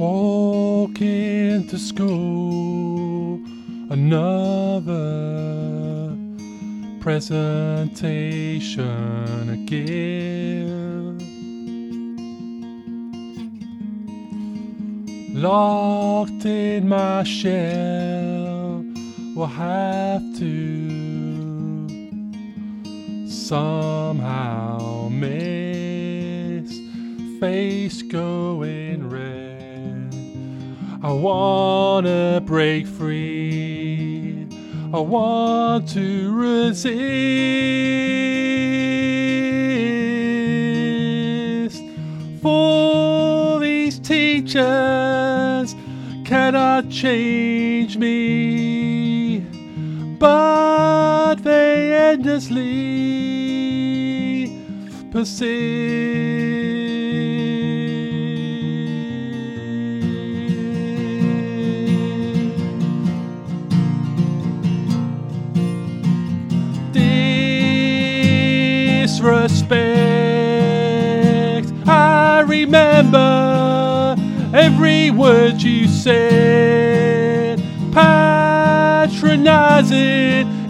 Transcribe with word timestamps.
Walk 0.00 0.96
into 1.02 1.78
school, 1.78 3.38
another 3.90 4.96
presentation 7.00 8.40
again. 9.50 11.18
Locked 15.34 16.46
in 16.46 16.88
my 16.88 17.22
shell, 17.24 18.82
will 19.36 19.46
have 19.46 20.22
to 20.38 20.88
somehow 23.28 25.10
miss 25.10 26.80
face 27.38 28.00
going 28.00 29.10
red. 29.10 29.39
I 31.10 31.12
wanna 31.12 32.40
break 32.46 32.86
free. 32.86 34.46
I 34.94 35.00
want 35.00 35.88
to 35.88 36.32
resist. 36.32 36.94
For 42.40 43.58
these 43.58 43.98
teachers 43.98 45.74
cannot 46.24 46.88
change 46.90 47.96
me, 47.96 49.40
but 50.20 51.42
they 51.42 51.92
endlessly 52.12 52.62
persist. 55.10 56.79
Disrespect. 69.20 69.68
I 71.86 72.40
remember 72.40 74.16
every 74.54 75.10
word 75.10 75.60
you 75.60 75.86
said. 75.88 77.60
Patronizing, 77.92 79.12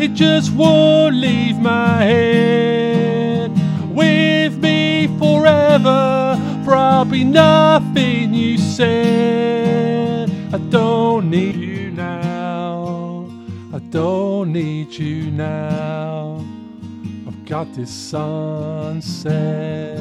it 0.00 0.14
just 0.14 0.50
won't 0.54 1.16
leave 1.16 1.58
my 1.58 2.02
head. 2.02 3.50
With 3.94 4.56
me 4.62 5.08
forever, 5.18 6.36
be 7.10 7.24
nothing 7.24 8.32
you 8.32 8.56
said. 8.56 10.30
I 10.54 10.58
don't 10.70 11.28
need 11.28 11.56
you 11.56 11.90
now. 11.90 13.28
I 13.74 13.78
don't 13.78 14.54
need 14.54 14.94
you 14.94 15.30
now. 15.30 16.57
Got 17.48 17.72
this 17.72 17.90
sunset. 17.90 19.96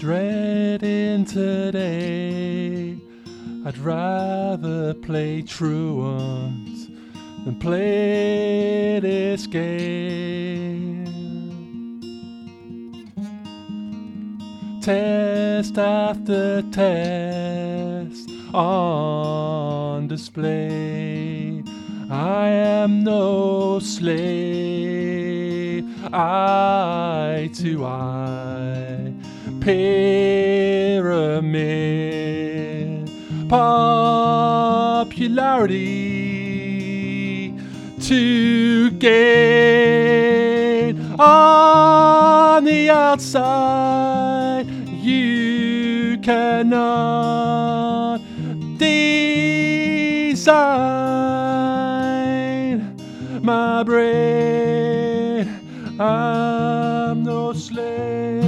Dreading 0.00 1.26
today, 1.26 2.96
I'd 3.66 3.76
rather 3.76 4.94
play 4.94 5.42
truant 5.42 6.88
than 7.44 7.58
play 7.60 8.98
this 8.98 9.46
game. 9.46 11.04
Test 14.80 15.76
after 15.76 16.62
test 16.72 18.21
on 18.54 20.08
display. 20.08 21.62
I 22.10 22.48
am 22.48 23.04
no 23.04 23.78
slave, 23.78 25.86
eye 26.12 27.48
to 27.54 27.84
eye. 27.84 29.12
Pyramid 29.60 30.32
popularity 33.48 35.22
to 38.00 38.90
gain 38.92 40.22
on 41.18 42.64
the 42.64 42.88
outside. 42.90 44.66
You 45.02 46.18
cannot 46.18 48.11
design 50.32 50.56
my 53.42 53.82
brain. 53.84 55.48
I'm 56.00 57.22
no 57.22 57.52
slave. 57.52 58.42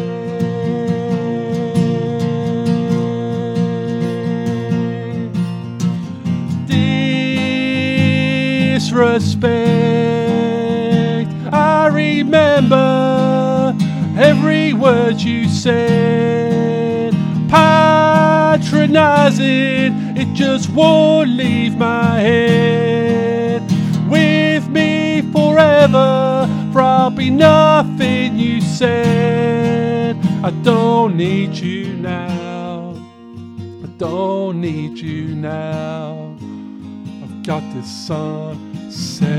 Disrespect. 9.95 11.31
I 11.53 11.89
remember 11.93 13.77
every 14.17 14.73
word 14.73 15.21
you 15.21 15.49
said. 15.49 17.13
Patronizing, 17.49 18.73
it 20.17 20.33
just 20.35 20.71
won't 20.71 21.31
leave 21.31 21.77
my 21.77 22.21
head. 22.21 23.63
With 24.09 24.69
me 24.69 25.23
forever, 25.33 26.35
be 27.15 27.31
nothing 27.31 28.37
you 28.37 28.61
said. 28.61 30.17
I 30.43 30.51
don't 30.63 31.17
need 31.17 31.55
you 31.55 31.95
now. 31.95 32.95
I 33.83 33.87
don't 33.99 34.61
need 34.61 34.99
you 34.99 35.35
now. 35.37 36.37
I've 37.23 37.43
got 37.45 37.63
this 37.73 37.89
sunset. 38.07 39.35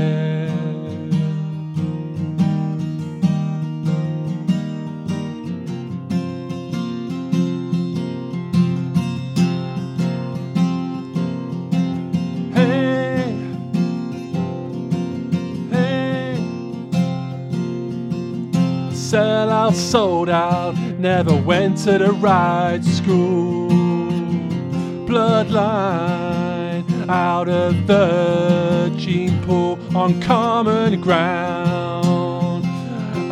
Sell 19.10 19.50
out, 19.50 19.76
sold 19.76 20.28
out, 20.28 20.76
never 20.98 21.36
went 21.36 21.78
to 21.84 21.96
the 21.96 22.10
right 22.10 22.82
school. 22.82 23.68
Bloodline 25.06 26.84
out 27.08 27.48
of 27.48 27.86
the 27.86 28.92
gene 28.96 29.40
pool 29.44 29.78
on 29.96 30.20
common 30.20 31.00
ground. 31.00 32.66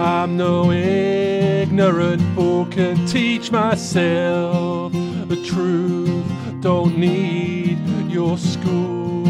I'm 0.01 0.37
no 0.37 0.71
ignorant 0.71 2.23
fool, 2.37 2.67
can 2.67 3.05
teach 3.09 3.51
myself 3.51 4.93
the 4.93 5.43
truth. 5.45 6.25
Don't 6.61 6.97
need 6.97 7.81
your 8.09 8.39
school. 8.39 9.24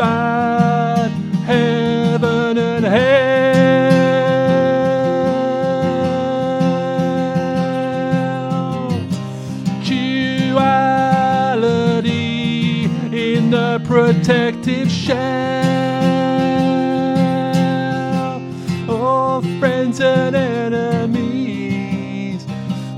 And 0.00 1.12
heaven 1.44 2.58
and 2.58 2.84
hell, 2.84 3.06
duality 11.46 12.84
in 13.12 13.50
the 13.50 13.80
protective 13.84 14.90
shell. 14.90 15.16
Oh, 18.88 19.42
friends 19.58 20.00
and 20.00 20.34
enemies. 20.36 22.46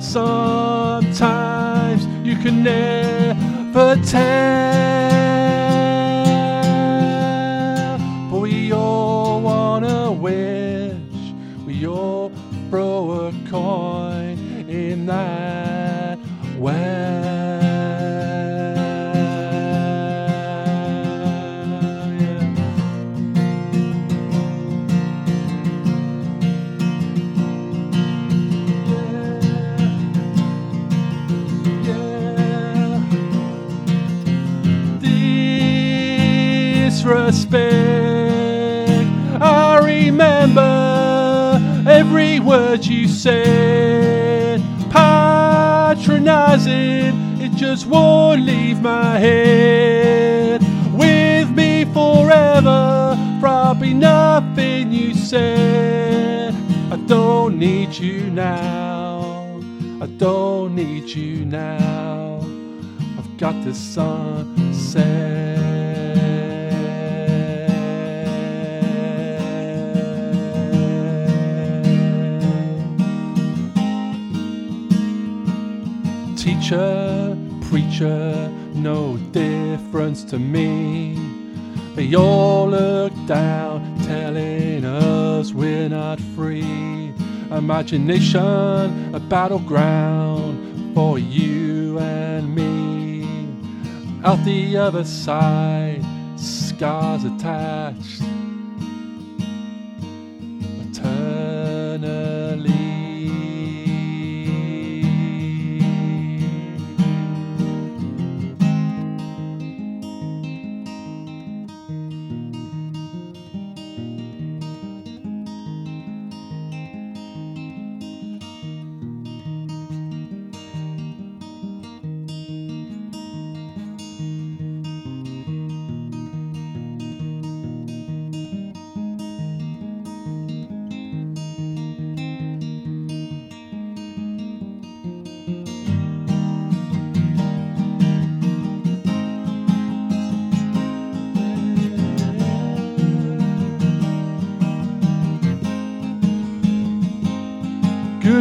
Sometimes 0.00 2.06
you 2.26 2.36
can 2.36 2.62
never 2.62 3.96
tell. 4.04 5.07
That 15.08 16.18
well. 16.58 16.74
Yeah. 22.14 22.54
Yeah. 31.84 33.00
Disrespect. 36.88 39.08
I 39.40 39.78
remember 39.82 41.60
every 41.88 42.40
word 42.40 42.84
you 42.84 43.08
said. 43.08 44.07
Patronizing, 46.28 47.40
it 47.40 47.52
just 47.52 47.86
won't 47.86 48.42
leave 48.42 48.82
my 48.82 49.18
head. 49.18 50.60
With 50.92 51.48
me 51.48 51.86
forever, 51.86 53.16
probably 53.40 53.94
nothing 53.94 54.92
you 54.92 55.14
said. 55.14 56.54
I 56.92 56.96
don't 57.06 57.58
need 57.58 57.94
you 57.94 58.28
now. 58.28 59.58
I 60.02 60.06
don't 60.18 60.74
need 60.74 61.08
you 61.08 61.46
now. 61.46 62.40
I've 63.16 63.38
got 63.38 63.64
the 63.64 63.72
sunset. 63.72 65.57
Teacher, 76.58 77.38
preacher, 77.68 78.52
no 78.74 79.16
difference 79.30 80.24
to 80.24 80.40
me. 80.40 81.16
They 81.94 82.16
all 82.16 82.68
look 82.68 83.12
down, 83.26 83.96
telling 84.00 84.84
us 84.84 85.52
we're 85.52 85.88
not 85.88 86.20
free. 86.34 87.14
Imagination, 87.52 89.14
a 89.14 89.20
battleground 89.20 90.94
for 90.96 91.20
you 91.20 92.00
and 92.00 92.52
me. 92.52 93.24
Out 94.24 94.44
the 94.44 94.78
other 94.78 95.04
side, 95.04 96.04
scars 96.36 97.22
attached. 97.22 98.17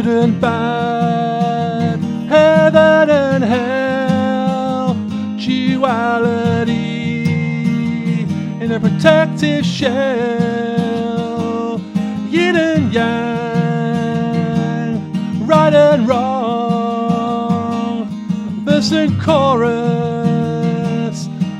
Good 0.02 0.24
and 0.24 0.40
bad, 0.40 1.98
heaven 2.28 3.10
and 3.10 3.42
hell, 3.42 4.94
duality 5.36 6.72
in 8.62 8.70
a 8.70 8.78
protective 8.78 9.66
shell, 9.66 11.80
yin 12.30 12.54
and 12.54 12.94
yang, 12.94 13.82
right 15.44 15.74
and 15.74 16.06
wrong, 16.06 18.06
verse 18.64 18.92
and 18.92 19.20
chorus, 19.20 19.68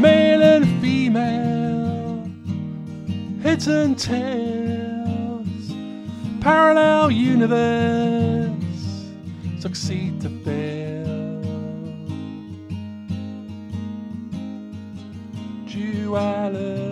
male 0.00 0.42
and 0.42 0.66
female, 0.80 2.26
heads 3.42 3.66
and 3.68 3.98
tails, 3.98 5.72
parallel 6.40 7.10
universe, 7.10 8.50
succeed 9.58 10.20
to 10.20 10.30
fail. 10.44 11.02
Duality. 15.66 16.83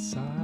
Inside. 0.00 0.39